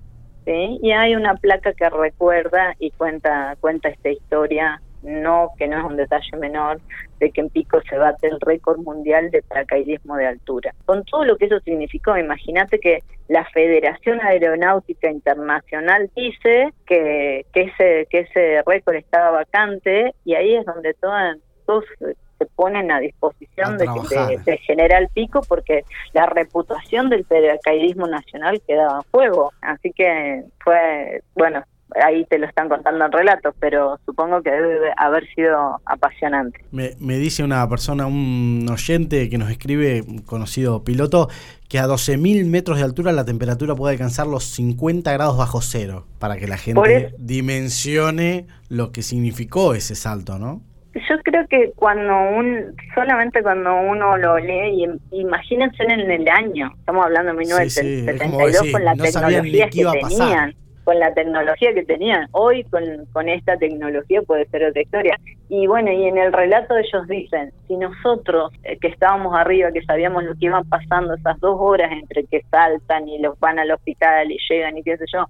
y 0.46 0.92
hay 0.92 1.16
una 1.16 1.36
placa 1.36 1.74
que 1.74 1.90
recuerda 1.90 2.76
y 2.80 2.92
cuenta 2.92 3.56
cuenta 3.62 3.90
esta 3.90 4.10
historia, 4.10 4.82
no 5.04 5.50
que 5.58 5.68
no 5.68 5.78
es 5.78 5.84
un 5.84 5.98
detalle 5.98 6.38
menor, 6.38 6.80
de 7.20 7.32
que 7.32 7.42
en 7.42 7.50
Pico 7.50 7.80
se 7.90 7.98
bate 7.98 8.28
el 8.28 8.40
récord 8.42 8.80
mundial 8.80 9.30
de 9.32 9.42
paracaidismo 9.44 10.16
de 10.16 10.28
altura. 10.28 10.74
Con 10.86 11.04
todo 11.06 11.26
lo 11.26 11.38
que 11.38 11.46
eso 11.46 11.60
significó, 11.60 12.18
imagínate 12.18 12.80
que 12.80 13.04
la 13.28 13.46
Federación 13.46 14.20
Aeronáutica 14.22 15.10
Internacional 15.10 16.10
dice 16.16 16.74
que, 16.86 17.46
que 17.54 17.62
ese 17.62 18.08
que 18.10 18.20
ese 18.22 18.62
récord 18.66 18.96
estaba 18.96 19.32
vacante 19.32 20.14
y 20.26 20.36
ahí 20.36 20.56
es 20.56 20.66
donde 20.66 20.94
todas 20.96 21.38
todos 21.66 21.86
se 22.00 22.46
ponen 22.56 22.92
a 22.92 23.00
disposición 23.00 23.76
A 23.76 23.78
de, 23.78 23.86
de- 23.86 24.38
de 24.44 24.58
General 24.58 25.08
Pico 25.14 25.42
porque 25.48 25.84
la 26.12 26.26
reputación 26.26 27.10
del 27.10 27.24
paracaidismo 27.24 28.08
nacional 28.08 28.62
quedaba 28.68 28.98
en 28.98 29.12
juego. 29.12 29.54
Así 29.62 29.92
que 29.94 30.44
fue, 30.62 31.22
bueno, 31.36 31.64
ahí 32.02 32.26
te 32.26 32.38
lo 32.38 32.48
están 32.48 32.70
contando 32.70 33.06
en 33.06 33.12
relatos, 33.12 33.56
pero 33.60 34.00
supongo 34.06 34.42
que 34.42 34.52
debe 34.52 34.92
haber 34.98 35.28
sido 35.34 35.80
apasionante. 35.86 36.60
Me, 36.72 36.92
me 37.00 37.18
dice 37.18 37.44
una 37.44 37.68
persona, 37.68 38.06
un 38.06 38.66
oyente 38.72 39.30
que 39.30 39.38
nos 39.38 39.50
escribe, 39.50 40.02
un 40.02 40.20
conocido 40.20 40.84
piloto, 40.84 41.30
que 41.70 41.80
a 41.80 41.88
12.000 41.88 42.46
metros 42.46 42.78
de 42.78 42.84
altura 42.84 43.12
la 43.12 43.26
temperatura 43.26 43.76
puede 43.76 43.94
alcanzar 43.94 44.28
los 44.28 44.44
50 44.44 45.12
grados 45.12 45.38
bajo 45.38 45.62
cero, 45.62 46.06
para 46.20 46.38
que 46.38 46.48
la 46.48 46.58
gente 46.58 47.14
dimensione 47.18 48.48
lo 48.70 48.92
que 48.92 49.02
significó 49.02 49.74
ese 49.74 49.96
salto, 49.96 50.38
¿no? 50.38 50.62
Yo 50.94 51.16
creo 51.24 51.48
que 51.48 51.72
cuando 51.76 52.14
un, 52.38 52.76
solamente 52.94 53.42
cuando 53.42 53.74
uno 53.76 54.16
lo 54.18 54.38
lee, 54.38 54.86
y 55.12 55.20
imagínense 55.20 55.82
en 55.84 56.12
el 56.12 56.28
año, 56.30 56.72
estamos 56.78 57.06
hablando 57.06 57.32
de 57.32 57.38
1972 57.40 58.72
con 58.72 58.86
la 58.86 58.96
tecnología 58.96 59.70
que 59.70 59.86
tenían 59.86 60.56
con 60.84 61.00
la 61.00 61.14
tecnología 61.14 61.74
que 61.74 61.84
tenían. 61.84 62.28
Hoy 62.32 62.64
con, 62.66 62.84
con 63.12 63.30
esta 63.30 63.58
tecnología 63.58 64.22
puede 64.22 64.46
ser 64.48 64.66
otra 64.66 64.82
historia. 64.82 65.20
Y 65.50 65.68
bueno, 65.68 65.92
y 65.92 66.06
en 66.06 66.18
el 66.18 66.34
relato 66.34 66.76
ellos 66.78 67.08
dicen, 67.08 67.52
si 67.68 67.78
nosotros 67.78 68.52
eh, 68.64 68.78
que 68.78 68.88
estábamos 68.88 69.36
arriba, 69.36 69.72
que 69.72 69.84
sabíamos 69.84 70.24
lo 70.24 70.34
que 70.34 70.46
iban 70.46 70.68
pasando 70.68 71.14
esas 71.14 71.40
dos 71.40 71.58
horas 71.60 71.92
entre 71.92 72.26
que 72.26 72.42
saltan 72.50 73.08
y 73.08 73.20
los 73.20 73.40
van 73.40 73.60
al 73.60 73.72
hospital 73.72 74.32
y 74.32 74.38
llegan 74.50 74.78
y 74.78 74.84
qué 74.84 74.98
sé 74.98 75.06
yo, 75.14 75.26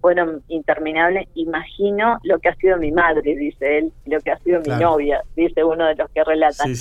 fueron 0.00 0.42
interminables, 0.48 1.28
imagino 1.34 2.18
lo 2.22 2.38
que 2.38 2.48
ha 2.48 2.54
sido 2.56 2.76
mi 2.76 2.92
madre, 2.92 3.34
dice 3.34 3.78
él, 3.78 3.92
lo 4.06 4.20
que 4.20 4.30
ha 4.30 4.38
sido 4.38 4.60
mi 4.60 4.76
novia, 4.80 5.22
dice 5.34 5.64
uno 5.64 5.86
de 5.86 5.96
los 5.96 6.08
que 6.10 6.22
relatan. 6.22 6.72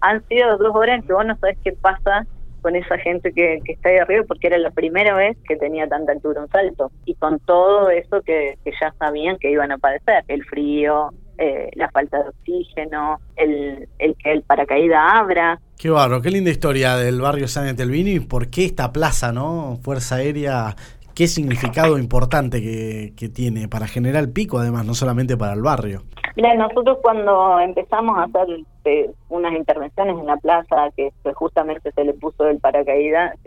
Han 0.00 0.26
sido 0.28 0.56
dos 0.56 0.74
horas 0.74 1.00
en 1.00 1.06
que 1.06 1.12
vos 1.12 1.26
no 1.26 1.36
sabés 1.36 1.58
qué 1.62 1.72
pasa 1.72 2.26
con 2.62 2.76
esa 2.76 2.96
gente 2.98 3.32
que, 3.32 3.60
que, 3.64 3.72
está 3.72 3.90
ahí 3.90 3.98
arriba 3.98 4.24
porque 4.26 4.46
era 4.46 4.58
la 4.58 4.70
primera 4.70 5.14
vez 5.14 5.36
que 5.46 5.56
tenía 5.56 5.86
tanta 5.88 6.12
altura 6.12 6.42
un 6.42 6.48
salto 6.48 6.90
y 7.04 7.14
con 7.16 7.40
todo 7.40 7.90
eso 7.90 8.22
que, 8.22 8.56
ya 8.64 8.94
sabían 8.98 9.36
que 9.38 9.50
iban 9.50 9.72
a 9.72 9.78
padecer, 9.78 10.24
el 10.28 10.44
frío, 10.44 11.10
eh, 11.38 11.70
la 11.74 11.90
falta 11.90 12.22
de 12.22 12.28
oxígeno, 12.28 13.18
el, 13.36 13.88
el 13.98 14.16
que 14.16 14.32
el 14.32 14.42
paracaídas 14.42 15.00
abra. 15.12 15.60
Qué 15.76 15.90
barro, 15.90 16.22
qué 16.22 16.30
linda 16.30 16.50
historia 16.50 16.96
del 16.96 17.20
barrio 17.20 17.48
San 17.48 17.66
Etelvini 17.66 18.12
y 18.12 18.20
por 18.20 18.48
qué 18.48 18.64
esta 18.64 18.92
plaza, 18.92 19.32
¿no? 19.32 19.78
Fuerza 19.82 20.16
Aérea, 20.16 20.76
qué 21.14 21.26
significado 21.26 21.98
importante 21.98 22.62
que, 22.62 23.12
que 23.16 23.28
tiene 23.28 23.68
para 23.68 23.88
General 23.88 24.28
Pico, 24.30 24.58
además, 24.58 24.86
no 24.86 24.94
solamente 24.94 25.36
para 25.36 25.54
el 25.54 25.62
barrio. 25.62 26.04
Mira, 26.36 26.54
nosotros 26.54 26.98
cuando 27.02 27.58
empezamos 27.60 28.16
a 28.18 28.22
hacer 28.22 28.64
este, 28.84 29.10
unas 29.28 29.52
intervenciones 29.52 30.18
en 30.18 30.26
la 30.26 30.36
plaza, 30.36 30.90
que, 30.96 31.12
justamente 31.34 31.92
se 31.92 32.04
le 32.04 32.14
puso 32.14 32.48
el 32.48 32.58
paracaídas, 32.58 33.38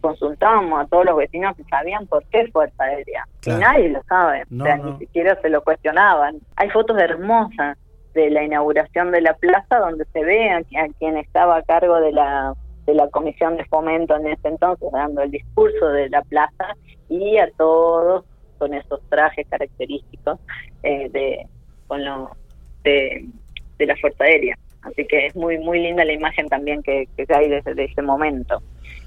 consultábamos 0.00 0.80
a 0.80 0.86
todos 0.86 1.04
los 1.04 1.16
vecinos 1.16 1.56
que 1.56 1.64
sabían 1.64 2.06
por 2.06 2.24
qué 2.26 2.48
Fuerza 2.48 2.84
Aérea. 2.84 3.26
Y 3.46 3.50
nadie 3.50 3.88
lo 3.90 4.02
sabe, 4.04 4.42
o 4.42 4.62
sea, 4.62 4.76
ni 4.76 4.98
siquiera 4.98 5.40
se 5.40 5.48
lo 5.48 5.62
cuestionaban. 5.62 6.38
Hay 6.56 6.70
fotos 6.70 6.98
hermosas 6.98 7.78
de 8.14 8.30
la 8.30 8.44
inauguración 8.44 9.10
de 9.10 9.20
la 9.20 9.34
plaza 9.34 9.78
donde 9.78 10.04
se 10.12 10.24
ve 10.24 10.50
a, 10.50 10.62
quien 10.98 11.16
estaba 11.16 11.56
a 11.56 11.62
cargo 11.62 12.00
de 12.00 12.12
la 12.12 12.54
de 12.86 12.94
la 12.94 13.08
comisión 13.08 13.56
de 13.56 13.64
fomento 13.64 14.14
en 14.14 14.26
ese 14.26 14.46
entonces 14.46 14.92
dando 14.92 15.22
el 15.22 15.30
discurso 15.30 15.88
de 15.88 16.10
la 16.10 16.20
plaza 16.20 16.76
y 17.08 17.38
a 17.38 17.50
todos 17.56 18.26
con 18.58 18.74
esos 18.74 19.00
trajes 19.08 19.46
característicos 19.48 20.38
eh, 20.82 21.08
de, 21.08 21.46
con 21.86 22.04
lo 22.04 22.30
de, 22.82 23.26
la 23.78 23.96
Fuerza 23.96 24.24
Aérea. 24.24 24.54
Así 24.84 25.06
que 25.06 25.26
es 25.26 25.36
muy 25.36 25.58
muy 25.58 25.80
linda 25.80 26.04
la 26.04 26.12
imagen 26.12 26.48
también 26.48 26.82
que, 26.82 27.08
que 27.16 27.26
hay 27.34 27.48
desde 27.48 27.84
ese 27.84 28.02
momento. 28.02 28.62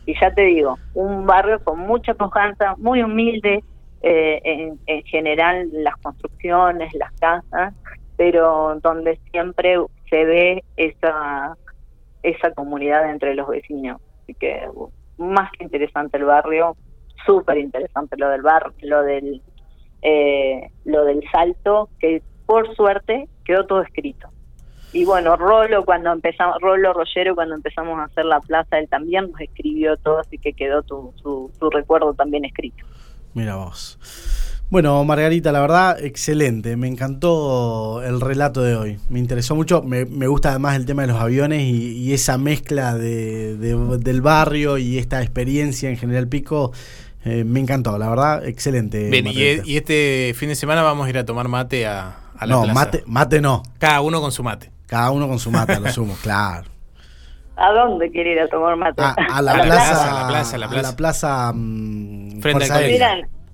Y 0.06 0.20
ya 0.20 0.34
te 0.34 0.44
digo, 0.44 0.78
un 0.94 1.26
barrio 1.26 1.60
con 1.64 1.80
mucha 1.80 2.14
pujanza, 2.14 2.76
muy 2.78 3.04
humilde, 3.04 3.64
eh, 4.02 4.40
en, 4.44 4.80
en, 4.86 5.04
general 5.04 5.70
las 5.72 5.96
construcciones, 5.98 6.94
las 6.94 7.12
casas, 7.20 7.74
pero 8.16 8.80
donde 8.82 9.20
siempre 9.32 9.78
se 10.10 10.24
ve 10.24 10.64
esa, 10.78 11.58
esa 12.24 12.52
comunidad 12.52 13.10
entre 13.10 13.36
los 13.36 13.48
vecinos. 13.48 14.00
Así 14.24 14.34
que 14.36 14.68
más 15.18 15.52
que 15.52 15.64
interesante 15.64 16.18
el 16.18 16.26
barrio, 16.26 16.76
súper 17.26 17.58
interesante 17.58 18.18
lo 18.18 18.30
del 18.30 18.42
barrio, 18.42 18.74
lo 18.82 19.04
del, 19.04 19.42
eh, 20.02 20.70
lo 20.86 21.06
del 21.06 21.24
salto, 21.32 21.90
que 22.00 22.22
por 22.46 22.76
suerte 22.76 23.28
quedó 23.46 23.66
todo 23.66 23.82
escrito. 23.82 24.30
Y 24.94 25.06
bueno, 25.06 25.36
Rolo 25.36 25.84
cuando 25.84 26.12
empezamos, 26.12 26.56
Rolo 26.62 26.94
Rollero 26.94 27.36
cuando 27.36 27.56
empezamos 27.56 28.00
a 28.00 28.06
hacer 28.06 28.26
la 28.26 28.40
plaza, 28.40 28.80
él 28.80 28.88
también 28.90 29.30
nos 29.32 29.42
escribió 29.42 29.98
todo, 29.98 30.20
así 30.20 30.38
que 30.38 30.54
quedó 30.54 30.82
tu, 30.84 31.14
su, 31.22 31.52
recuerdo 31.70 32.14
también 32.14 32.46
escrito. 32.46 32.86
Mira 33.34 33.56
vos. 33.56 34.00
Bueno, 34.70 35.02
Margarita, 35.04 35.52
la 35.52 35.62
verdad, 35.62 36.04
excelente. 36.04 36.76
Me 36.76 36.88
encantó 36.88 38.02
el 38.04 38.20
relato 38.20 38.64
de 38.64 38.76
hoy. 38.76 39.00
Me 39.10 39.20
interesó 39.20 39.56
mucho. 39.56 39.82
Me, 39.82 40.04
gusta 40.28 40.50
además 40.50 40.76
el 40.76 40.86
tema 40.86 41.04
de 41.04 41.10
los 41.10 41.22
aviones 41.22 41.64
y, 41.64 42.14
esa 42.14 42.38
mezcla 42.38 42.96
de, 42.96 43.56
del 43.56 44.22
barrio 44.22 44.78
y 44.78 44.98
esta 44.98 45.22
experiencia 45.22 45.90
en 45.90 45.98
General 45.98 46.28
Pico. 46.28 46.74
Eh, 47.24 47.44
me 47.44 47.60
encantó, 47.60 47.98
la 47.98 48.10
verdad, 48.10 48.46
excelente. 48.46 49.10
Bien, 49.10 49.28
y, 49.28 49.78
este 49.78 50.34
fin 50.36 50.50
de 50.50 50.56
semana 50.56 50.82
vamos 50.82 51.08
a 51.08 51.10
ir 51.10 51.18
a 51.18 51.26
tomar 51.26 51.48
mate 51.48 51.86
a, 51.86 52.18
no, 52.46 52.66
mate, 52.68 53.04
mate 53.06 53.42
no. 53.42 53.64
Cada 53.80 54.02
uno 54.02 54.22
con 54.22 54.32
su 54.32 54.44
mate. 54.44 54.77
Cada 54.88 55.12
uno 55.12 55.28
con 55.28 55.38
su 55.38 55.52
mate, 55.52 55.74
a 55.74 55.80
lo 55.80 55.90
sumo, 55.90 56.16
claro. 56.24 56.70
¿A 57.56 57.72
dónde 57.72 58.12
quiere 58.12 58.34
ir 58.34 58.40
a 58.40 58.48
tomar 58.48 58.76
mate? 58.76 59.02
A, 59.02 59.42
la, 59.42 59.54
plaza, 59.54 60.10
a 60.10 60.22
la 60.22 60.28
plaza, 60.28 60.56
a 60.56 60.60
la 60.60 60.68
plaza. 60.68 60.88
A 60.88 60.92
la 60.92 60.96
plaza 60.96 61.52
mm, 61.54 62.40
Frente 62.40 62.66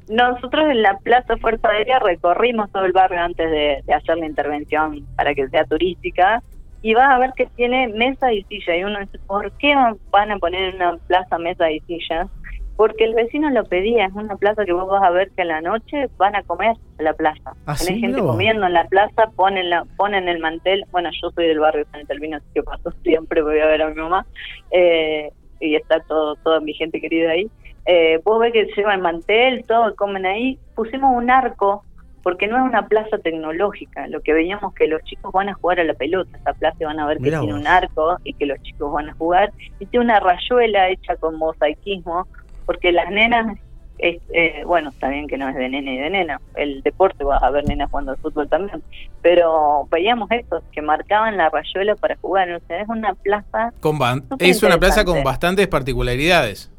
nosotros 0.09 0.65
en 0.69 0.81
la 0.81 0.97
Plaza 0.97 1.37
Fuerza 1.37 1.69
Aérea 1.69 1.99
recorrimos 1.99 2.69
todo 2.71 2.83
el 2.83 2.91
barrio 2.91 3.21
antes 3.21 3.49
de, 3.49 3.81
de, 3.85 3.93
hacer 3.93 4.17
la 4.17 4.25
intervención 4.25 5.05
para 5.15 5.33
que 5.33 5.47
sea 5.47 5.63
turística 5.63 6.43
y 6.81 6.93
vas 6.93 7.09
a 7.09 7.17
ver 7.17 7.31
que 7.35 7.45
tiene 7.55 7.87
mesa 7.87 8.31
y 8.33 8.43
silla 8.43 8.75
y 8.75 8.83
uno 8.83 8.99
dice, 8.99 9.17
¿por 9.25 9.51
qué 9.53 9.73
van 10.11 10.31
a 10.31 10.37
poner 10.37 10.69
en 10.69 10.75
una 10.75 10.97
plaza 11.07 11.37
mesa 11.37 11.71
y 11.71 11.79
silla? 11.81 12.27
Porque 12.75 13.03
el 13.03 13.13
vecino 13.13 13.49
lo 13.49 13.63
pedía, 13.65 14.05
es 14.05 14.13
una 14.13 14.35
plaza 14.35 14.65
que 14.65 14.73
vos 14.73 14.87
vas 14.87 15.03
a 15.03 15.11
ver 15.11 15.29
que 15.31 15.43
a 15.43 15.45
la 15.45 15.61
noche 15.61 16.09
van 16.17 16.35
a 16.35 16.43
comer 16.43 16.75
a 16.99 17.03
la 17.03 17.13
plaza. 17.13 17.53
¿Ah, 17.65 17.75
gente 17.75 18.19
comiendo 18.19 18.65
en 18.65 18.73
la 18.73 18.85
plaza, 18.85 19.29
ponen 19.35 19.69
la, 19.69 19.85
ponen 19.95 20.27
el 20.27 20.39
mantel, 20.39 20.85
bueno 20.91 21.09
yo 21.21 21.29
soy 21.31 21.47
del 21.47 21.59
barrio 21.59 21.85
San 21.91 22.01
Etelvino, 22.01 22.37
así 22.37 22.47
que 22.53 22.63
paso 22.63 22.91
siempre, 23.03 23.41
voy 23.41 23.59
a 23.59 23.67
ver 23.67 23.81
a 23.81 23.89
mi 23.89 23.95
mamá, 23.95 24.25
eh, 24.71 25.31
y 25.59 25.75
está 25.75 25.99
todo, 26.01 26.35
toda 26.37 26.59
mi 26.59 26.73
gente 26.73 26.99
querida 26.99 27.31
ahí. 27.31 27.49
Eh, 27.85 28.19
vos 28.23 28.39
ves 28.39 28.53
que 28.53 28.67
lleva 28.75 28.93
el 28.93 29.01
mantel, 29.01 29.65
todo, 29.65 29.95
comen 29.95 30.25
ahí, 30.25 30.57
pusimos 30.75 31.15
un 31.15 31.29
arco 31.29 31.83
porque 32.23 32.47
no 32.47 32.55
es 32.55 32.63
una 32.63 32.87
plaza 32.87 33.17
tecnológica. 33.17 34.07
Lo 34.07 34.21
que 34.21 34.31
veíamos 34.31 34.73
que 34.73 34.87
los 34.87 35.03
chicos 35.03 35.31
van 35.33 35.49
a 35.49 35.53
jugar 35.53 35.81
a 35.81 35.83
la 35.83 35.93
pelota, 35.93 36.37
esa 36.37 36.53
plaza 36.53 36.77
van 36.85 36.99
a 36.99 37.05
ver 37.05 37.17
que 37.17 37.29
tiene 37.29 37.53
un 37.53 37.67
arco 37.67 38.17
y 38.23 38.33
que 38.33 38.45
los 38.45 38.61
chicos 38.63 38.91
van 38.93 39.09
a 39.09 39.13
jugar, 39.13 39.51
y 39.79 39.85
tiene 39.85 40.05
una 40.05 40.21
rayuela 40.21 40.89
hecha 40.89 41.17
con 41.17 41.35
mosaicismo 41.35 42.25
porque 42.65 42.91
las 42.91 43.09
nenas, 43.09 43.57
es, 43.97 44.21
eh, 44.33 44.63
bueno, 44.65 44.89
está 44.89 45.09
bien 45.09 45.27
que 45.27 45.37
no 45.37 45.47
es 45.49 45.55
de 45.55 45.69
nene 45.69 45.95
y 45.95 45.97
de 45.97 46.09
nena, 46.09 46.41
el 46.55 46.81
deporte 46.81 47.23
vas 47.23 47.41
a 47.43 47.49
ver 47.49 47.65
nenas 47.65 47.89
jugando 47.89 48.11
al 48.11 48.17
fútbol 48.17 48.49
también, 48.49 48.81
pero 49.21 49.87
veíamos 49.91 50.29
estos 50.31 50.63
que 50.71 50.81
marcaban 50.81 51.37
la 51.37 51.49
rayuela 51.49 51.95
para 51.95 52.15
jugar, 52.17 52.51
o 52.51 52.59
sea, 52.67 52.81
es 52.81 52.89
una 52.89 53.13
plaza... 53.13 53.71
Con 53.79 53.99
es 54.39 54.63
una 54.63 54.77
plaza 54.77 55.05
con 55.05 55.23
bastantes 55.23 55.67
particularidades. 55.67 56.71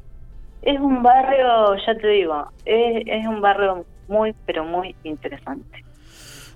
Es 0.62 0.80
un 0.80 1.02
barrio, 1.02 1.76
ya 1.86 1.94
te 1.94 2.08
digo, 2.08 2.46
es, 2.64 3.02
es 3.06 3.26
un 3.26 3.40
barrio 3.40 3.84
muy, 4.08 4.34
pero 4.46 4.64
muy 4.64 4.94
interesante. 5.04 5.84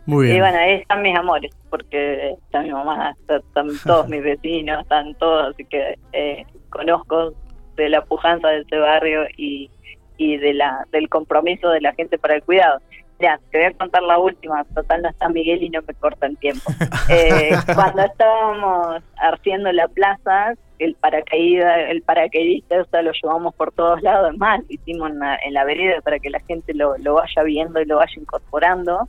Muy 0.06 0.24
bien. 0.24 0.38
Y 0.38 0.40
bueno, 0.40 0.58
ahí 0.58 0.72
están 0.76 1.02
mis 1.02 1.14
amores, 1.14 1.54
porque 1.68 2.30
está 2.30 2.62
mi 2.62 2.70
mamá, 2.70 3.14
están, 3.28 3.68
todos 3.84 4.08
mis 4.08 4.22
vecinos, 4.22 4.80
están 4.80 5.14
todos, 5.16 5.52
así 5.52 5.66
que 5.66 5.98
eh, 6.14 6.46
conozco 6.70 7.34
de 7.82 7.90
la 7.90 8.02
pujanza 8.02 8.48
de 8.48 8.60
este 8.60 8.78
barrio 8.78 9.24
y, 9.36 9.70
y 10.16 10.36
de 10.36 10.54
la 10.54 10.86
del 10.92 11.08
compromiso 11.08 11.70
de 11.70 11.80
la 11.80 11.94
gente 11.94 12.18
para 12.18 12.34
el 12.36 12.42
cuidado. 12.42 12.80
Ya, 13.20 13.40
te 13.50 13.58
voy 13.58 13.66
a 13.66 13.72
contar 13.72 14.02
la 14.04 14.18
última, 14.18 14.64
total 14.74 15.02
no 15.02 15.08
está 15.08 15.28
Miguel 15.28 15.60
y 15.62 15.70
no 15.70 15.80
me 15.82 15.94
corta 15.94 16.26
el 16.26 16.36
tiempo. 16.38 16.70
Eh, 17.10 17.56
cuando 17.74 18.02
estábamos 18.02 19.02
haciendo 19.16 19.72
la 19.72 19.88
plaza, 19.88 20.52
el 20.78 20.94
paracaídas, 20.94 21.88
el 21.88 22.02
paracaidista, 22.02 22.82
o 22.82 22.84
sea, 22.84 23.00
lo 23.00 23.12
llevamos 23.12 23.54
por 23.54 23.72
todos 23.72 24.02
lados, 24.02 24.32
es 24.32 24.38
más, 24.38 24.60
hicimos 24.68 25.10
en 25.10 25.20
la, 25.20 25.38
en 25.42 25.54
la 25.54 25.64
vereda 25.64 26.02
para 26.02 26.18
que 26.18 26.28
la 26.28 26.40
gente 26.40 26.74
lo, 26.74 26.98
lo 26.98 27.14
vaya 27.14 27.42
viendo 27.44 27.80
y 27.80 27.86
lo 27.86 27.96
vaya 27.96 28.12
incorporando. 28.14 29.08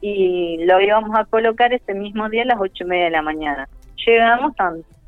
Y 0.00 0.64
lo 0.64 0.80
íbamos 0.80 1.16
a 1.18 1.24
colocar 1.26 1.72
ese 1.72 1.94
mismo 1.94 2.28
día 2.30 2.42
a 2.42 2.46
las 2.46 2.60
ocho 2.60 2.84
y 2.84 2.86
media 2.86 3.04
de 3.04 3.10
la 3.10 3.22
mañana. 3.22 3.68
Llegamos, 4.06 4.54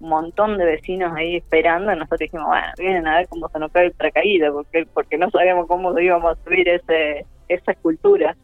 un 0.07 0.11
montón 0.11 0.57
de 0.57 0.65
vecinos 0.65 1.13
ahí 1.15 1.37
esperando, 1.37 1.93
y 1.93 1.97
nosotros 1.97 2.21
dijimos, 2.21 2.47
bueno, 2.47 2.67
vienen 2.79 3.07
a 3.07 3.17
ver 3.17 3.29
cómo 3.29 3.49
se 3.49 3.59
nos 3.59 3.73
cae 3.73 3.87
el 3.87 3.93
paracaídas, 3.93 4.53
porque, 4.53 4.87
porque 4.95 5.19
no 5.19 5.31
sabíamos 5.31 5.67
cómo 5.67 5.99
íbamos 5.99 6.39
a 6.39 6.45
subir 6.45 6.69
ese, 6.69 7.27
esa 7.49 7.73
escultura. 7.73 8.37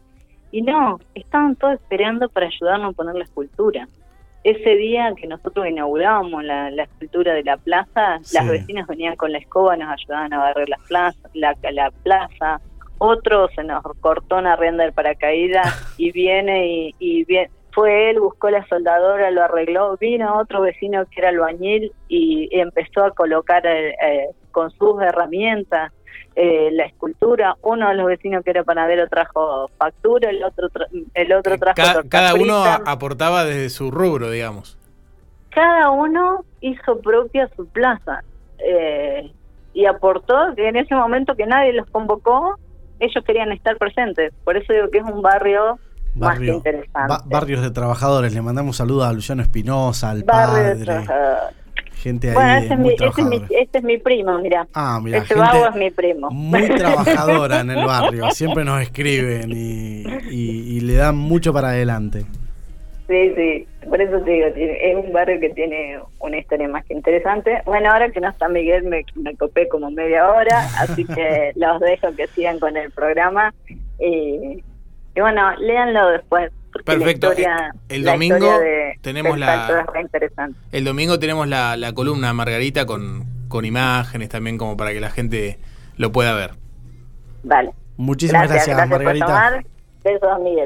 Y 0.51 0.61
no, 0.61 0.99
estaban 1.15 1.55
todos 1.55 1.75
esperando 1.75 2.29
para 2.29 2.47
ayudarnos 2.47 2.93
a 2.93 2.97
poner 2.97 3.15
la 3.15 3.23
escultura. 3.23 3.87
Ese 4.43 4.75
día 4.75 5.13
que 5.15 5.25
nosotros 5.25 5.65
inaugurábamos 5.67 6.43
la, 6.43 6.69
escultura 6.69 7.33
de 7.33 7.43
la 7.43 7.57
plaza, 7.57 8.19
las 8.33 8.47
vecinas 8.47 8.85
venían 8.87 9.15
con 9.15 9.31
la 9.31 9.37
escoba, 9.37 9.77
nos 9.77 9.89
ayudaban 9.89 10.33
a 10.33 10.39
barrer 10.39 10.67
la 10.67 10.77
plaza, 10.87 11.29
la, 11.33 11.55
la 11.71 11.91
plaza. 12.03 12.59
Otro 12.97 13.47
se 13.55 13.63
nos 13.63 13.81
cortó 14.01 14.37
una 14.37 14.57
rienda 14.57 14.83
del 14.83 14.93
paracaídas 14.93 15.93
y 15.97 16.11
viene 16.11 16.67
y, 16.67 16.95
y 16.99 17.23
viene, 17.23 17.49
fue 17.73 18.09
él, 18.09 18.19
buscó 18.19 18.49
la 18.49 18.65
soldadora, 18.67 19.31
lo 19.31 19.43
arregló, 19.43 19.97
vino 19.97 20.37
otro 20.37 20.61
vecino 20.61 21.05
que 21.05 21.21
era 21.21 21.29
albañil 21.29 21.91
y, 22.07 22.49
empezó 22.51 23.05
a 23.05 23.11
colocar 23.11 23.65
eh, 23.65 23.95
eh, 24.01 24.29
con 24.51 24.71
sus 24.71 25.01
herramientas. 25.01 25.91
eh, 26.35 26.69
la 26.71 26.85
escultura. 26.85 27.55
Uno 27.61 27.89
de 27.89 27.95
los 27.95 28.07
vecinos 28.07 28.43
que 28.43 28.51
era 28.51 28.63
panadero 28.63 29.07
trajo 29.07 29.69
factura, 29.77 30.29
el 30.29 30.43
otro, 30.43 30.67
el 31.13 31.33
otro 31.33 31.57
trajo. 31.57 31.75
Cada, 31.75 32.03
cada 32.03 32.33
uno 32.33 32.63
aportaba 32.85 33.45
desde 33.45 33.69
su 33.69 33.91
rubro, 33.91 34.29
digamos. 34.29 34.77
Cada 35.49 35.91
uno 35.91 36.43
hizo 36.61 36.99
propia 37.01 37.47
su 37.55 37.67
plaza 37.67 38.23
eh, 38.57 39.31
y 39.73 39.85
aportó 39.85 40.55
que 40.55 40.67
en 40.67 40.77
ese 40.77 40.95
momento 40.95 41.35
que 41.35 41.45
nadie 41.45 41.73
los 41.73 41.87
convocó, 41.89 42.57
ellos 42.99 43.23
querían 43.23 43.51
estar 43.51 43.77
presentes. 43.77 44.33
Por 44.43 44.57
eso 44.57 44.73
digo 44.73 44.89
que 44.89 44.99
es 44.99 45.03
un 45.03 45.21
barrio 45.21 45.77
Barrio, 46.15 46.53
más 46.53 46.57
interesante. 46.57 47.23
barrios 47.25 47.61
de 47.61 47.71
trabajadores. 47.71 48.33
Le 48.33 48.41
mandamos 48.41 48.77
saludos 48.77 49.05
a 49.07 49.13
Luciano 49.13 49.41
Espinosa, 49.41 50.11
al 50.11 50.23
padre. 50.23 50.75
Gente 52.03 52.29
ahí. 52.29 52.33
Bueno, 52.33 52.53
este 52.53 52.73
es, 52.73 52.79
mi, 52.79 53.35
este, 53.49 53.77
es 53.77 53.83
mi, 53.83 53.97
primo, 53.97 54.37
mira. 54.39 54.67
Ah, 54.73 54.99
mira. 55.01 55.19
Este 55.19 55.35
vago 55.35 55.67
es 55.67 55.75
mi 55.75 55.89
primo. 55.89 56.29
Muy 56.31 56.67
trabajadora 56.75 57.61
en 57.61 57.71
el 57.71 57.85
barrio. 57.85 58.29
Siempre 58.31 58.65
nos 58.65 58.81
escriben 58.81 59.51
y, 59.51 60.03
y, 60.29 60.81
le 60.81 60.95
dan 60.95 61.15
mucho 61.15 61.53
para 61.53 61.69
adelante. 61.69 62.25
Sí, 63.07 63.33
sí. 63.35 63.67
Por 63.87 64.01
eso 64.01 64.19
te 64.19 64.31
digo, 64.31 64.47
es 64.47 64.95
un 64.95 65.13
barrio 65.13 65.39
que 65.39 65.49
tiene 65.51 65.99
una 66.19 66.37
historia 66.37 66.67
más 66.67 66.83
que 66.85 66.93
interesante. 66.93 67.61
Bueno, 67.65 67.89
ahora 67.91 68.09
que 68.09 68.19
no 68.19 68.29
está 68.29 68.49
Miguel, 68.49 68.83
me, 68.83 69.05
me 69.15 69.35
copé 69.35 69.69
como 69.69 69.89
media 69.89 70.29
hora, 70.29 70.67
así 70.79 71.05
que 71.05 71.51
los 71.55 71.79
dejo 71.79 72.13
que 72.15 72.27
sigan 72.27 72.59
con 72.59 72.75
el 72.75 72.91
programa. 72.91 73.53
Y 73.99 74.61
y 75.15 75.21
bueno, 75.21 75.55
léanlo 75.57 76.09
después. 76.09 76.51
Perfecto. 76.85 77.31
el 77.89 78.03
domingo 78.03 78.49
tenemos 79.01 79.37
la 79.37 79.85
el 80.71 80.83
domingo 80.83 81.19
tenemos 81.19 81.47
la, 81.47 81.77
la 81.77 81.93
columna 81.93 82.33
Margarita 82.33 82.87
con, 82.87 83.25
con 83.47 83.63
imágenes 83.63 84.29
también 84.29 84.57
como 84.57 84.75
para 84.75 84.91
que 84.91 84.99
la 84.99 85.11
gente 85.11 85.59
lo 85.97 86.11
pueda 86.11 86.33
ver. 86.33 86.55
Vale. 87.43 87.73
Muchísimas 87.97 88.49
gracias, 88.49 88.89
Margarita. 88.89 89.61
Besos, 90.03 90.39
Miguel. 90.39 90.61